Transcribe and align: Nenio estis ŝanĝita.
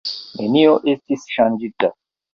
Nenio 0.37 0.71
estis 0.95 1.27
ŝanĝita. 1.37 1.95